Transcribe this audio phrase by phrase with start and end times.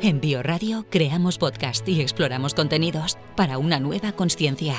[0.00, 4.74] En Bioradio creamos podcast y exploramos contenidos para una nueva conciencia.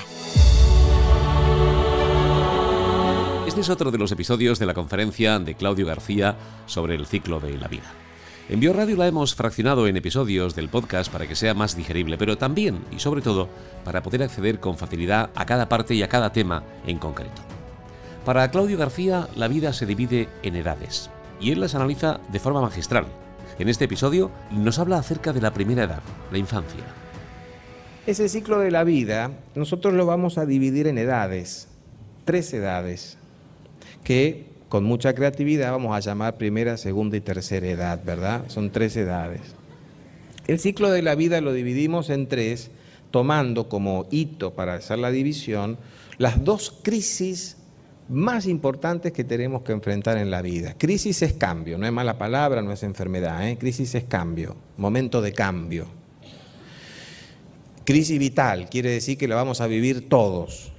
[3.46, 6.38] Este es otro de los episodios de la conferencia de Claudio García
[6.68, 7.91] sobre el ciclo de la vida.
[8.48, 12.38] En Bioradio la hemos fraccionado en episodios del podcast para que sea más digerible, pero
[12.38, 13.49] también y sobre todo
[13.84, 17.41] para poder acceder con facilidad a cada parte y a cada tema en concreto.
[18.23, 21.09] Para Claudio García, la vida se divide en edades
[21.41, 23.05] y él las analiza de forma magistral.
[23.58, 26.84] En este episodio nos habla acerca de la primera edad, la infancia.
[28.05, 31.67] Ese ciclo de la vida nosotros lo vamos a dividir en edades,
[32.26, 33.17] tres edades,
[34.04, 38.45] que con mucha creatividad vamos a llamar primera, segunda y tercera edad, ¿verdad?
[38.48, 39.41] Son tres edades.
[40.48, 42.71] El ciclo de la vida lo dividimos en tres,
[43.12, 45.77] tomando como hito para hacer la división
[46.18, 47.57] las dos crisis
[48.09, 50.76] más importantes que tenemos que enfrentar en la vida.
[50.77, 53.58] Crisis es cambio, no es mala palabra, no es enfermedad, ¿eh?
[53.58, 55.88] crisis es cambio, momento de cambio.
[57.85, 60.71] Crisis vital quiere decir que la vamos a vivir todos,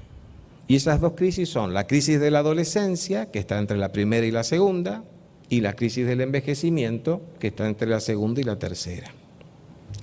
[0.70, 4.24] y esas dos crisis son la crisis de la adolescencia, que está entre la primera
[4.24, 5.02] y la segunda,
[5.48, 9.12] y la crisis del envejecimiento, que está entre la segunda y la tercera.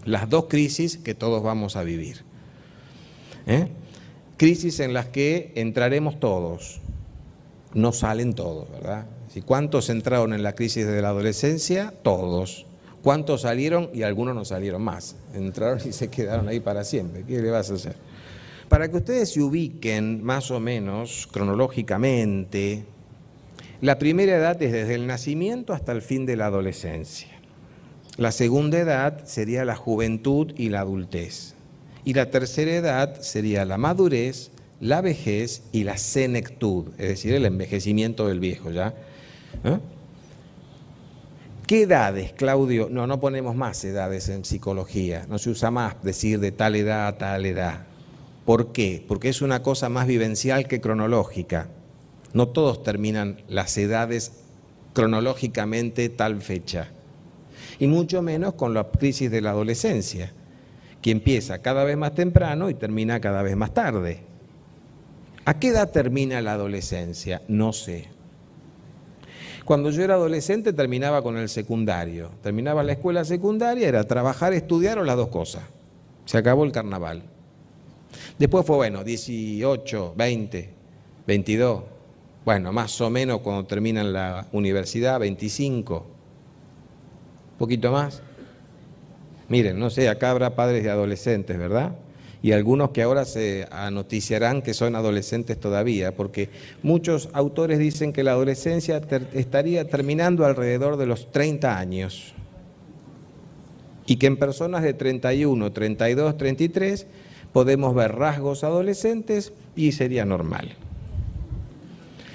[0.04, 2.26] Las dos crisis que todos vamos a vivir.
[3.46, 3.70] ¿Eh?
[4.36, 6.82] Crisis en las que entraremos todos.
[7.78, 9.06] No salen todos, ¿verdad?
[9.46, 11.94] ¿Cuántos entraron en la crisis de la adolescencia?
[12.02, 12.66] Todos.
[13.04, 13.92] ¿Cuántos salieron?
[13.94, 15.16] Y algunos no salieron más.
[15.36, 17.24] Entraron y se quedaron ahí para siempre.
[17.24, 17.96] ¿Qué le vas a hacer?
[18.68, 22.84] Para que ustedes se ubiquen más o menos cronológicamente,
[23.80, 27.30] la primera edad es desde el nacimiento hasta el fin de la adolescencia.
[28.18, 31.54] La segunda edad sería la juventud y la adultez.
[32.06, 37.46] Y la tercera edad sería la madurez, la vejez y la senectud, es decir, el
[37.46, 38.94] envejecimiento del viejo, ¿ya?
[39.64, 39.80] ¿Eh?
[41.66, 42.88] ¿Qué edades, Claudio?
[42.90, 47.08] No, no ponemos más edades en psicología, no se usa más decir de tal edad
[47.08, 47.86] a tal edad.
[48.46, 49.04] ¿Por qué?
[49.06, 51.68] Porque es una cosa más vivencial que cronológica.
[52.34, 54.32] No todos terminan las edades
[54.94, 56.88] cronológicamente tal fecha.
[57.80, 60.32] Y mucho menos con la crisis de la adolescencia,
[61.02, 64.22] que empieza cada vez más temprano y termina cada vez más tarde.
[65.48, 67.42] ¿A qué edad termina la adolescencia?
[67.48, 68.10] No sé.
[69.64, 72.32] Cuando yo era adolescente terminaba con el secundario.
[72.44, 75.64] Terminaba la escuela secundaria, era trabajar, estudiar o las dos cosas.
[76.26, 77.24] Se acabó el carnaval.
[78.38, 80.70] Después fue, bueno, 18, 20,
[81.26, 81.84] 22.
[82.44, 85.96] Bueno, más o menos cuando terminan la universidad, 25.
[87.54, 88.22] Un poquito más.
[89.48, 91.94] Miren, no sé, acá habrá padres de adolescentes, ¿verdad?
[92.44, 96.50] Y algunos que ahora se anoticiarán que son adolescentes todavía, porque
[96.84, 99.02] muchos autores dicen que la adolescencia
[99.34, 102.34] estaría terminando alrededor de los 30 años.
[104.06, 107.08] Y que en personas de 31, 32, 33
[107.52, 110.76] podemos ver rasgos adolescentes y sería normal.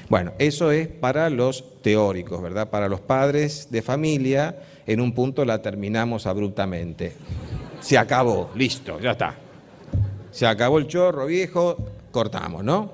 [0.08, 2.68] Bueno, eso es para los teóricos, ¿verdad?
[2.68, 7.14] Para los padres de familia, en un punto la terminamos abruptamente.
[7.80, 9.41] Se acabó, listo, ya está.
[10.32, 11.76] Se acabó el chorro viejo,
[12.10, 12.93] cortamos, ¿no?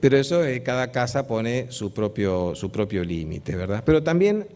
[0.00, 3.82] Pero eso eh, cada casa pone su propio, su propio límite, ¿verdad?
[3.84, 4.46] Pero también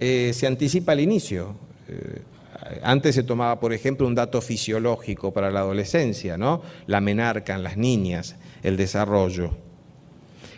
[0.00, 1.56] eh, se anticipa el inicio.
[1.88, 2.22] Eh,
[2.82, 6.62] antes se tomaba, por ejemplo, un dato fisiológico para la adolescencia, ¿no?
[6.86, 9.50] La menarca en las niñas, el desarrollo,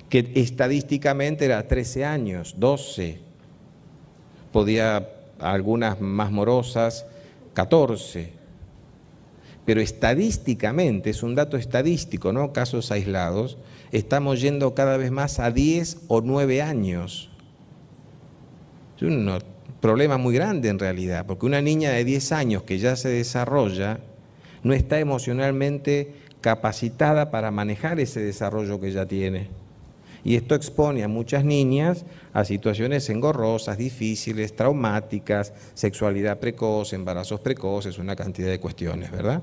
[0.09, 3.19] que estadísticamente era 13 años, 12,
[4.53, 5.09] podía
[5.41, 7.05] algunas más morosas,
[7.55, 8.36] 14.
[9.67, 13.59] Pero estadísticamente, es un dato estadístico, no casos aislados,
[13.93, 17.31] estamos yendo cada vez más a 10 o 9 años.
[19.03, 19.39] Uno
[19.81, 24.01] problema muy grande en realidad, porque una niña de 10 años que ya se desarrolla
[24.63, 29.49] no está emocionalmente capacitada para manejar ese desarrollo que ya tiene.
[30.27, 37.97] Y esto expone a muchas niñas a situaciones engorrosas, difíciles, traumáticas, sexualidad precoz, embarazos precoces,
[37.99, 39.41] una cantidad de cuestiones, ¿verdad?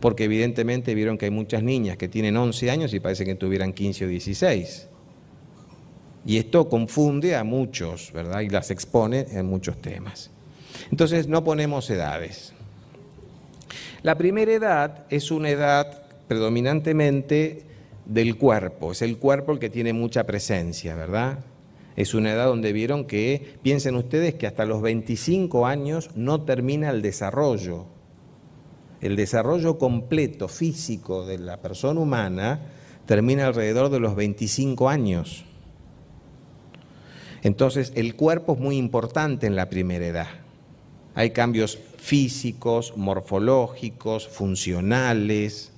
[0.00, 3.72] Porque evidentemente vieron que hay muchas niñas que tienen 11 años y parece que tuvieran
[3.72, 4.88] 15 o 16.
[6.26, 8.40] Y esto confunde a muchos, ¿verdad?
[8.40, 10.32] Y las expone en muchos temas.
[10.90, 12.52] Entonces no ponemos edades.
[14.02, 17.75] La primera edad es una edad predominantemente
[18.06, 21.40] del cuerpo, es el cuerpo el que tiene mucha presencia, ¿verdad?
[21.96, 26.90] Es una edad donde vieron que, piensen ustedes que hasta los 25 años no termina
[26.90, 27.86] el desarrollo.
[29.00, 32.60] El desarrollo completo físico de la persona humana
[33.06, 35.44] termina alrededor de los 25 años.
[37.42, 40.28] Entonces, el cuerpo es muy importante en la primera edad.
[41.14, 45.72] hay cambios físicos, morfológicos, funcionales.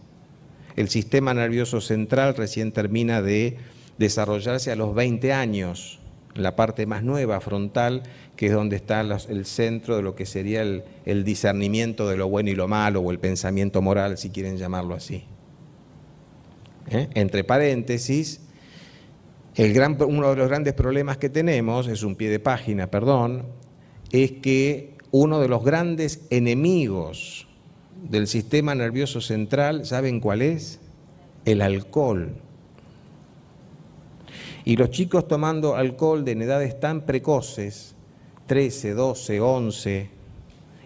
[0.78, 3.56] El sistema nervioso central recién termina de
[3.98, 5.98] desarrollarse a los 20 años,
[6.36, 8.04] la parte más nueva, frontal,
[8.36, 12.50] que es donde está el centro de lo que sería el, discernimiento de lo bueno
[12.50, 15.25] y lo malo, o el pensamiento moral, si quieren llamarlo así.
[16.92, 17.08] ¿Eh?
[17.14, 18.42] Entre paréntesis,
[19.58, 23.46] uno de los grandes problemas que tenemos, es un pie de página, perdón,
[24.12, 27.47] es que uno de los grandes enemigos
[28.02, 30.80] del sistema nervioso central, ¿saben cuál es?
[31.44, 32.36] El alcohol.
[34.64, 37.94] Y los chicos tomando alcohol de edades tan precoces,
[38.46, 40.10] 13, 12, 11,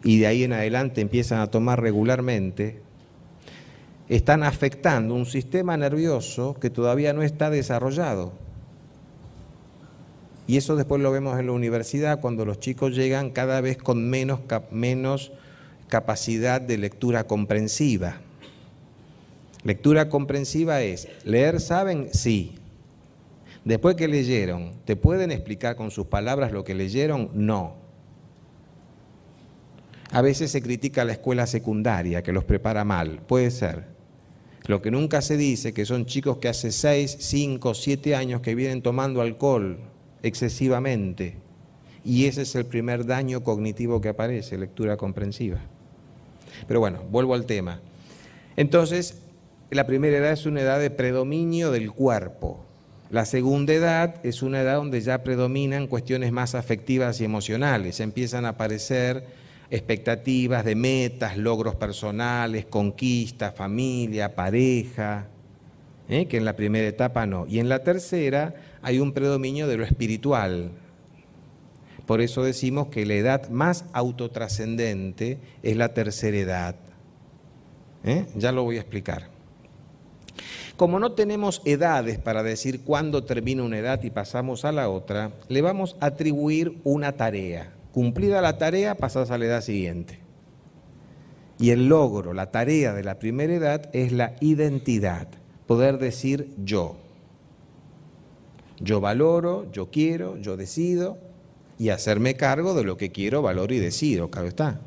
[0.05, 2.81] y de ahí en adelante empiezan a tomar regularmente,
[4.09, 8.33] están afectando un sistema nervioso que todavía no está desarrollado.
[10.47, 14.11] Y eso después lo vemos en la universidad cuando los chicos llegan cada vez con
[14.11, 15.33] menos, menos
[15.93, 18.17] capacidad de lectura comprensiva.
[19.63, 22.55] Lectura comprensiva es, leer saben, sí,
[23.65, 27.29] Después que leyeron, ¿te pueden explicar con sus palabras lo que leyeron?
[27.35, 27.75] No.
[30.11, 33.21] A veces se critica la escuela secundaria, que los prepara mal.
[33.29, 33.85] Puede ser.
[34.67, 38.55] Lo que nunca se dice, que son chicos que hace 6, 5, 7 años que
[38.55, 39.79] vienen tomando alcohol
[40.23, 41.37] excesivamente.
[42.05, 45.61] Y ese es el primer daño cognitivo que aparece, lectura comprensiva.
[46.67, 47.81] Pero bueno, vuelvo al tema.
[48.57, 49.23] Entonces,
[49.71, 52.65] la primera edad es una edad de predominio del cuerpo,
[53.13, 58.01] la segunda edad es una edad donde ya predominan cuestiones más afectivas y emocionales.
[58.01, 59.27] Empiezan a aparecer
[59.71, 65.27] expectativas de metas, logros personales, conquistas, familia, pareja,
[66.09, 66.25] ¿eh?
[66.25, 67.47] que en la primera etapa no.
[67.47, 70.71] Y en la tercera hay un predominio de lo espiritual.
[72.07, 76.77] Por eso decimos que la edad más autotrascendente es la tercera edad.
[78.05, 78.27] ¿Eh?
[78.37, 79.31] Ya lo voy a explicar.
[80.77, 85.33] Como no tenemos edades para decir cuándo termina una edad y pasamos a la otra,
[85.49, 87.73] le vamos a atribuir una tarea.
[87.93, 90.19] Cumplida la tarea, pasas a la edad siguiente.
[91.59, 95.29] Y el logro, la tarea de la primera edad es la identidad,
[95.67, 96.97] poder decir yo.
[98.81, 101.19] Yo valoro, yo quiero, yo decido
[101.79, 104.81] y hacerme cargo de lo que quiero, valoro y decido, claro está.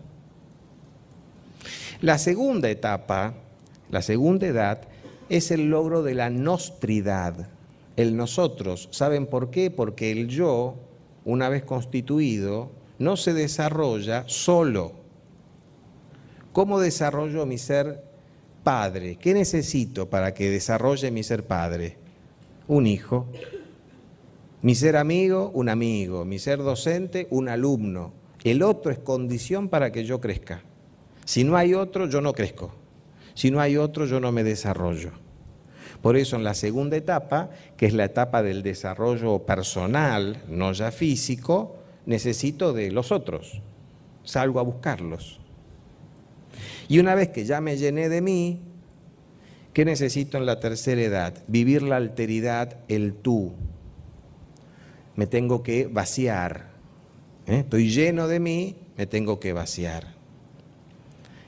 [2.01, 3.33] La segunda etapa,
[3.89, 4.81] la segunda edad,
[5.29, 7.47] es el logro de la nostridad,
[7.95, 8.89] el nosotros.
[8.91, 9.71] ¿Saben por qué?
[9.71, 10.75] Porque el yo,
[11.23, 14.93] una vez constituido, no se desarrolla solo.
[16.53, 18.03] ¿Cómo desarrollo mi ser
[18.63, 19.17] padre?
[19.17, 21.97] ¿Qué necesito para que desarrolle mi ser padre?
[22.67, 23.27] Un hijo.
[24.65, 26.25] Mi ser amigo, un amigo.
[26.25, 28.13] Mi ser docente, un alumno.
[28.43, 30.63] El otro es condición para que yo crezca.
[31.23, 32.73] Si no hay otro, yo no crezco.
[33.35, 35.11] Si no hay otro, yo no me desarrollo.
[36.01, 40.91] Por eso en la segunda etapa, que es la etapa del desarrollo personal, no ya
[40.91, 41.75] físico,
[42.07, 43.61] necesito de los otros.
[44.23, 45.39] Salgo a buscarlos.
[46.87, 48.61] Y una vez que ya me llené de mí,
[49.73, 51.35] ¿qué necesito en la tercera edad?
[51.47, 53.53] Vivir la alteridad, el tú.
[55.15, 56.69] Me tengo que vaciar.
[57.47, 57.59] ¿eh?
[57.59, 60.13] Estoy lleno de mí, me tengo que vaciar.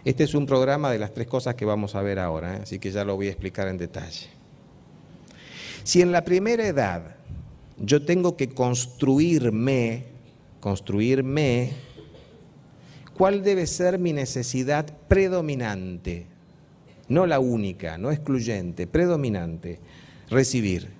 [0.05, 2.59] Este es un programa de las tres cosas que vamos a ver ahora, ¿eh?
[2.63, 4.27] así que ya lo voy a explicar en detalle.
[5.83, 7.15] Si en la primera edad
[7.77, 10.05] yo tengo que construirme,
[10.59, 11.71] construirme,
[13.17, 16.25] ¿cuál debe ser mi necesidad predominante?
[17.09, 19.79] No la única, no excluyente, predominante.
[20.29, 20.96] Recibir.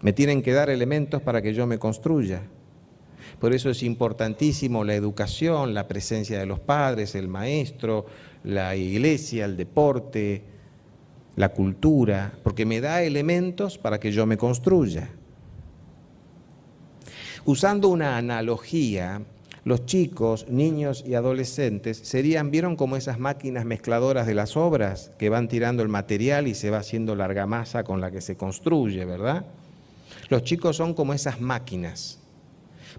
[0.00, 2.42] Me tienen que dar elementos para que yo me construya.
[3.38, 8.06] Por eso es importantísimo la educación, la presencia de los padres, el maestro,
[8.44, 10.42] la iglesia, el deporte,
[11.36, 15.10] la cultura, porque me da elementos para que yo me construya.
[17.44, 19.22] Usando una analogía,
[19.64, 25.28] los chicos, niños y adolescentes serían, ¿vieron como esas máquinas mezcladoras de las obras que
[25.28, 29.04] van tirando el material y se va haciendo la argamasa con la que se construye,
[29.04, 29.46] ¿verdad?
[30.30, 32.20] Los chicos son como esas máquinas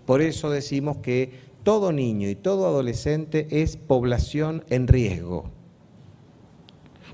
[0.05, 1.31] por eso decimos que
[1.63, 5.49] todo niño y todo adolescente es población en riesgo.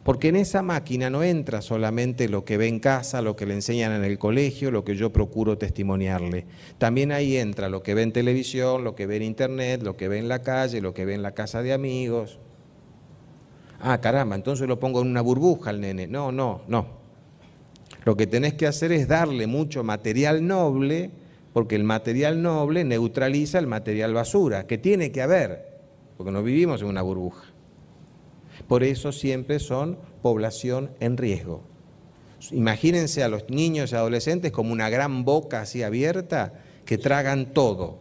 [0.03, 3.55] Porque en esa máquina no entra solamente lo que ve en casa, lo que le
[3.55, 6.45] enseñan en el colegio, lo que yo procuro testimoniarle.
[6.77, 10.07] También ahí entra lo que ve en televisión, lo que ve en internet, lo que
[10.07, 12.39] ve en la calle, lo que ve en la casa de amigos.
[13.81, 16.07] Ah, caramba, entonces lo pongo en una burbuja al nene.
[16.07, 17.06] No, no, no.
[18.07, 21.11] Lo que tenés que hacer es darle mucho material noble
[21.51, 25.81] porque el material noble neutraliza el material basura, que tiene que haber,
[26.15, 27.47] porque no vivimos en una burbuja.
[28.65, 31.63] Por eso siempre son población en riesgo.
[32.51, 36.53] Imagínense a los niños y adolescentes como una gran boca así abierta
[36.85, 37.99] que tragan todo.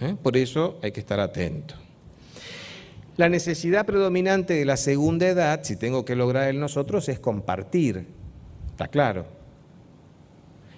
[0.00, 0.16] ¿Eh?
[0.22, 1.74] Por eso hay que estar atento.
[3.18, 8.18] La necesidad predominante de la segunda edad, si tengo que lograr en nosotros, es compartir.
[8.80, 9.26] Está claro.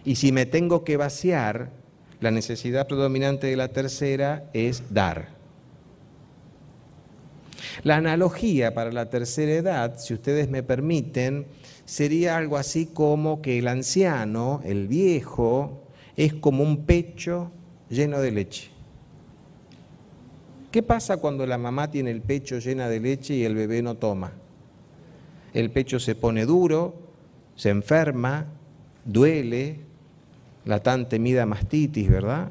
[0.04, 1.70] Y si me tengo que vaciar,
[2.18, 5.28] la necesidad predominante de la tercera es dar.
[7.84, 11.46] La analogía para la tercera edad, si ustedes me permiten,
[11.84, 15.84] sería algo así como que el anciano, el viejo,
[16.16, 17.52] es como un pecho
[17.88, 18.68] lleno de leche.
[20.72, 23.94] ¿Qué pasa cuando la mamá tiene el pecho lleno de leche y el bebé no
[23.94, 24.32] toma?
[25.54, 27.01] El pecho se pone duro,
[27.62, 28.46] se enferma,
[29.04, 29.78] duele,
[30.64, 32.48] la tan temida mastitis, ¿verdad?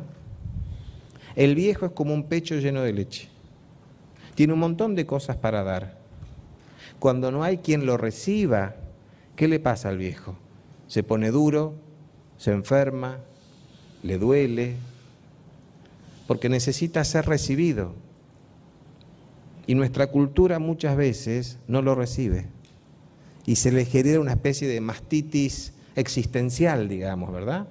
[1.35, 3.27] El viejo es como un pecho lleno de leche.
[4.35, 5.97] Tiene un montón de cosas para dar.
[6.99, 8.77] Cuando no hay quien lo reciba,
[9.35, 10.37] ¿qué le pasa al viejo?
[10.87, 11.73] Se pone duro,
[12.37, 13.17] se enferma,
[14.03, 14.77] le duele,
[16.25, 17.95] porque necesita ser recibido.
[19.67, 22.47] Y nuestra cultura muchas veces no lo recibe.
[23.45, 27.67] Y se le genera una especie de mastitis existencial, digamos, ¿verdad?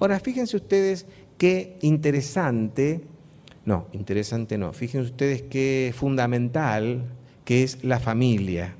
[0.00, 3.02] Ahora, fíjense ustedes qué interesante,
[3.64, 7.04] no, interesante no, fíjense ustedes qué fundamental
[7.44, 8.74] que es la familia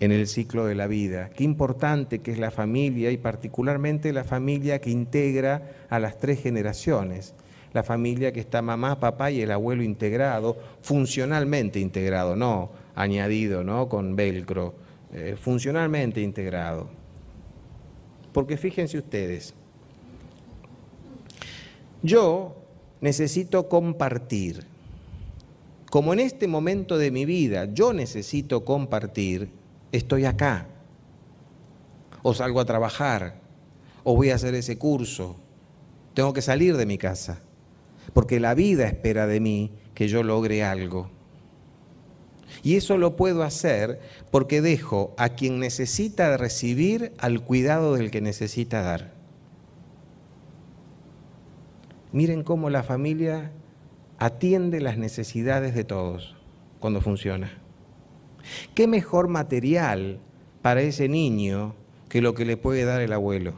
[0.00, 4.24] en el ciclo de la vida, qué importante que es la familia y particularmente la
[4.24, 7.34] familia que integra a las tres generaciones,
[7.72, 13.88] la familia que está mamá, papá y el abuelo integrado, funcionalmente integrado, no añadido, ¿no?
[13.88, 14.74] con velcro,
[15.12, 16.88] eh, funcionalmente integrado.
[18.32, 19.54] Porque fíjense ustedes,
[22.02, 22.56] yo
[23.00, 24.66] necesito compartir.
[25.90, 29.50] Como en este momento de mi vida yo necesito compartir,
[29.92, 30.66] estoy acá.
[32.22, 33.40] O salgo a trabajar,
[34.02, 35.36] o voy a hacer ese curso.
[36.14, 37.40] Tengo que salir de mi casa,
[38.12, 41.13] porque la vida espera de mí que yo logre algo.
[42.64, 48.22] Y eso lo puedo hacer porque dejo a quien necesita recibir al cuidado del que
[48.22, 49.12] necesita dar.
[52.10, 53.52] Miren cómo la familia
[54.18, 56.36] atiende las necesidades de todos
[56.80, 57.52] cuando funciona.
[58.74, 60.18] ¿Qué mejor material
[60.62, 61.74] para ese niño
[62.08, 63.52] que lo que le puede dar el abuelo?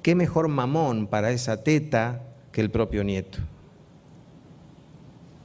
[0.00, 2.22] ¿Qué mejor mamón para esa teta
[2.52, 3.38] que el propio nieto?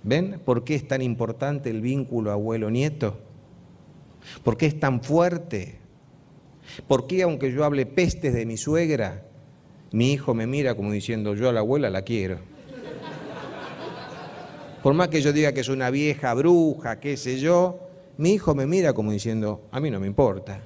[0.08, 3.18] ¿Ven por qué es tan importante el vínculo abuelo-nieto?
[4.42, 5.80] ¿Por qué es tan fuerte?
[6.88, 9.26] ¿Por qué aunque yo hable pestes de mi suegra,
[9.92, 12.40] mi hijo me mira como diciendo, yo a la abuela la quiero.
[14.82, 17.78] Por más que yo diga que es una vieja bruja, qué sé yo,
[18.18, 20.62] mi hijo me mira como diciendo, a mí no me importa.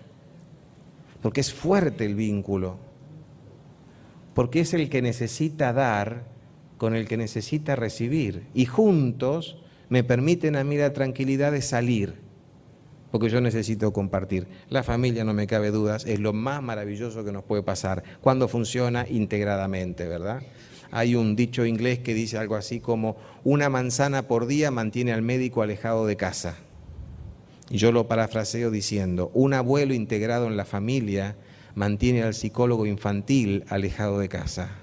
[1.19, 2.77] Porque es fuerte el vínculo.
[4.35, 6.30] Porque es el que necesita dar
[6.81, 8.47] con el que necesita recibir.
[8.55, 9.55] Y juntos
[9.89, 12.15] me permiten a mí la tranquilidad de salir
[13.11, 14.47] porque yo necesito compartir.
[14.67, 18.47] La familia, no me cabe dudas, es lo más maravilloso que nos puede pasar cuando
[18.47, 20.41] funciona integradamente, ¿verdad?
[20.89, 25.21] Hay un dicho inglés que dice algo así como, una manzana por día mantiene al
[25.21, 26.55] médico alejado de casa.
[27.69, 31.35] Y yo lo parafraseo diciendo, un abuelo integrado en la familia
[31.75, 34.81] mantiene al psicólogo infantil alejado de casa.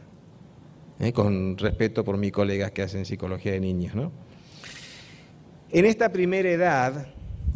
[1.00, 1.12] ¿Eh?
[1.12, 3.95] Con respeto por mis colegas que hacen psicología de niños.
[3.95, 4.12] ¿no?
[5.71, 7.09] En esta primera edad,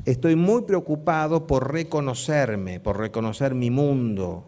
[0.04, 4.42] Estoy muy preocupado por reconocerme, por reconocer mi mundo,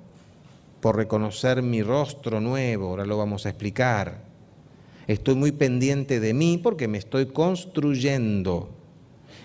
[0.80, 4.24] por reconocer mi rostro nuevo, ahora lo vamos a explicar.
[5.06, 8.68] Estoy muy pendiente de mí porque me estoy construyendo.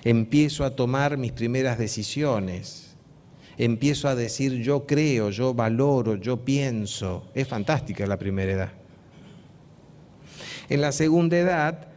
[0.03, 2.95] Empiezo a tomar mis primeras decisiones.
[3.59, 7.27] Empiezo a decir yo creo, yo valoro, yo pienso.
[7.35, 8.78] Es fantástica la primera edad.
[10.69, 11.87] En la segunda edad,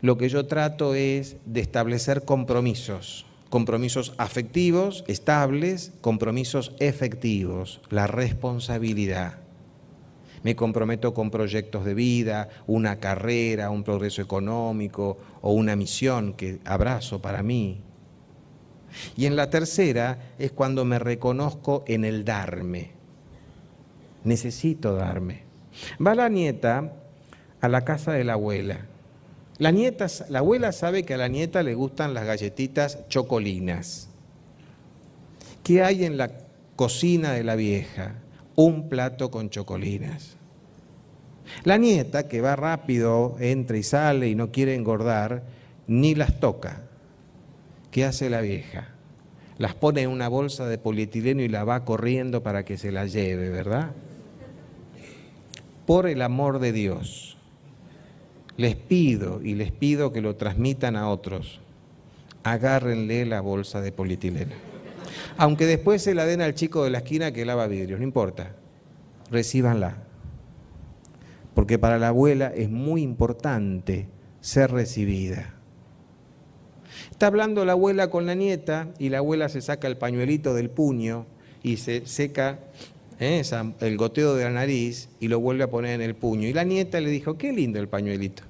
[0.00, 9.34] lo que yo trato es de establecer compromisos compromisos afectivos, estables, compromisos efectivos, la responsabilidad.
[10.42, 16.58] Me comprometo con proyectos de vida, una carrera, un progreso económico o una misión que
[16.64, 17.80] abrazo para mí.
[19.16, 22.90] Y en la tercera es cuando me reconozco en el darme.
[24.24, 25.42] Necesito darme.
[26.04, 26.92] Va la nieta
[27.64, 28.86] a la casa de la abuela
[29.58, 34.08] la, nieta, la abuela sabe que a la nieta le gustan las galletitas chocolinas.
[35.62, 36.30] ¿Qué hay en la
[36.74, 38.14] cocina de la vieja?
[38.56, 40.36] Un plato con chocolinas.
[41.62, 45.44] La nieta, que va rápido, entra y sale y no quiere engordar,
[45.86, 46.82] ni las toca.
[47.92, 48.88] ¿Qué hace la vieja?
[49.58, 53.06] Las pone en una bolsa de polietileno y la va corriendo para que se la
[53.06, 53.92] lleve, ¿verdad?
[55.86, 57.33] Por el amor de Dios,
[58.56, 61.60] les pido y les pido que lo transmitan a otros.
[62.42, 64.54] Agárrenle la bolsa de polietileno.
[65.36, 68.54] Aunque después se la den al chico de la esquina que lava vidrios, no importa.
[69.30, 69.96] Recíbanla.
[71.54, 74.08] Porque para la abuela es muy importante
[74.40, 75.54] ser recibida.
[77.10, 80.70] Está hablando la abuela con la nieta y la abuela se saca el pañuelito del
[80.70, 81.26] puño
[81.62, 82.58] y se seca
[83.20, 83.42] ¿eh?
[83.80, 86.48] el goteo de la nariz y lo vuelve a poner en el puño.
[86.48, 88.42] Y la nieta le dijo, qué lindo el pañuelito.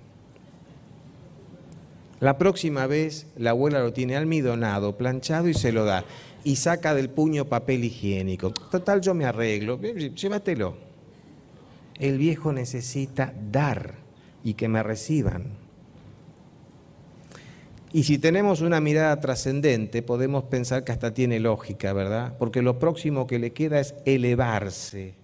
[2.21, 6.05] La próxima vez la abuela lo tiene almidonado, planchado y se lo da.
[6.43, 8.51] Y saca del puño papel higiénico.
[8.51, 9.81] Total, yo me arreglo.
[9.81, 10.77] Llévatelo.
[11.99, 13.95] El viejo necesita dar
[14.43, 15.64] y que me reciban.
[17.95, 22.35] Y si tenemos una mirada trascendente, podemos pensar que hasta tiene lógica, ¿verdad?
[22.41, 25.15] Porque lo próximo que le queda es elevarse.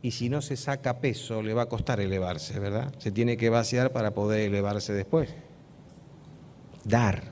[0.00, 2.94] Y si no se saca peso, le va a costar elevarse, ¿verdad?
[2.98, 5.34] Se tiene que vaciar para poder elevarse después.
[6.84, 7.24] Dar.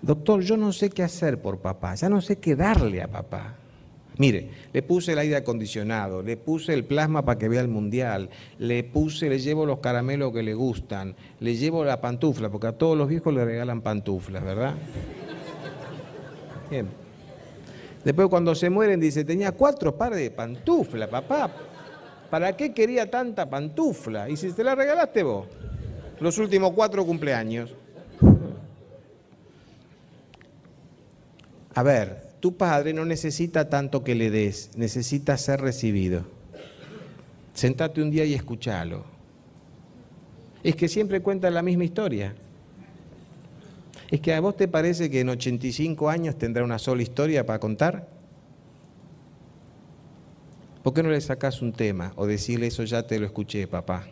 [0.00, 3.56] Doctor, yo no sé qué hacer por papá, ya no sé qué darle a papá.
[4.16, 8.30] Mire, le puse el aire acondicionado, le puse el plasma para que vea el mundial,
[8.58, 12.72] le puse, le llevo los caramelos que le gustan, le llevo la pantufla, porque a
[12.72, 14.74] todos los viejos le regalan pantuflas, ¿verdad?
[16.70, 16.88] Bien.
[18.04, 21.50] Después cuando se mueren dice, tenía cuatro pares de pantufla, papá.
[22.30, 24.28] ¿Para qué quería tanta pantufla?
[24.28, 25.46] Y si te la regalaste vos,
[26.20, 27.74] los últimos cuatro cumpleaños.
[31.74, 36.26] A ver, tu padre no necesita tanto que le des, necesita ser recibido.
[37.54, 39.06] Sentate un día y escúchalo.
[40.62, 42.34] Es que siempre cuenta la misma historia.
[44.10, 47.58] Es que a vos te parece que en 85 años tendrá una sola historia para
[47.58, 48.10] contar.
[50.82, 54.04] ¿Por qué no le sacás un tema o decirle eso ya te lo escuché, papá?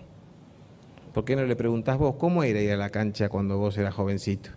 [1.12, 3.92] ¿Por qué no le preguntás vos cómo era ir a la cancha cuando vos eras
[3.92, 4.48] jovencito?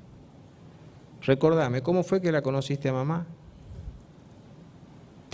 [1.24, 3.28] Recordame, ¿cómo fue que la conociste a mamá?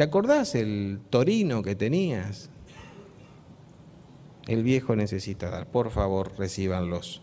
[0.01, 2.49] ¿Te acordás el torino que tenías?
[4.47, 7.21] El viejo necesita dar, por favor, recíbanlos.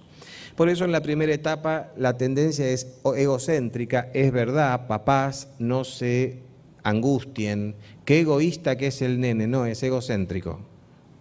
[0.55, 6.38] Por eso en la primera etapa la tendencia es egocéntrica, es verdad, papás no se
[6.85, 10.61] angustien, qué egoísta que es el nene, no, es egocéntrico,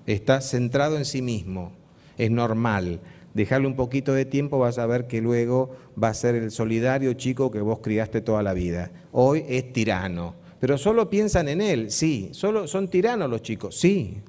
[0.05, 1.71] está centrado en sí mismo,
[2.19, 2.99] es normal.
[3.33, 7.13] Dejarle un poquito de tiempo, vas a ver que luego va a ser el solidario
[7.13, 8.91] chico que vos criaste toda la vida.
[9.11, 12.29] Hoy es tirano pero solo piensan en él, sí.
[12.33, 14.21] Solo son tiranos los chicos, sí.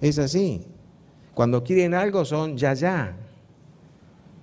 [0.00, 0.66] Es así.
[1.34, 3.16] Cuando quieren algo son ya, ya.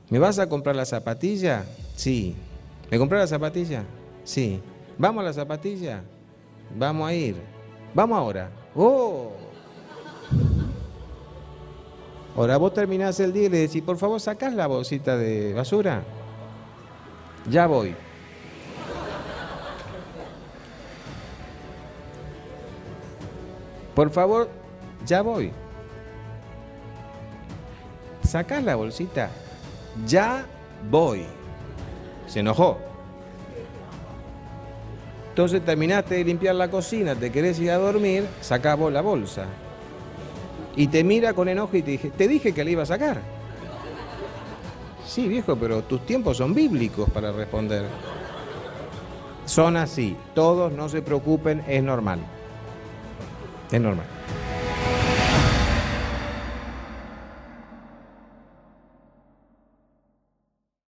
[0.09, 1.65] ¿Me vas a comprar la zapatilla?
[1.95, 2.35] Sí.
[2.89, 3.83] ¿Me compras la zapatilla?
[4.23, 4.59] Sí.
[4.97, 6.01] ¿Vamos a la zapatilla?
[6.75, 7.35] Vamos a ir.
[7.93, 8.49] Vamos ahora.
[8.75, 9.31] ¡Oh!
[12.35, 16.03] Ahora vos terminás el día y le decís, por favor, sacás la bolsita de basura.
[17.49, 17.95] Ya voy.
[23.97, 24.47] Por favor,
[25.07, 25.51] ya voy.
[28.21, 29.31] Sacás la bolsita.
[30.05, 30.45] Ya
[30.87, 31.25] voy.
[32.27, 32.77] Se enojó.
[35.29, 39.45] Entonces terminaste de limpiar la cocina, te querés ir a dormir, sacás la bolsa.
[40.75, 43.19] Y te mira con enojo y te dije, te dije que la iba a sacar.
[45.07, 47.85] Sí, viejo, pero tus tiempos son bíblicos para responder.
[49.45, 50.15] Son así.
[50.35, 52.19] Todos no se preocupen, es normal.
[53.71, 54.16] Es normal.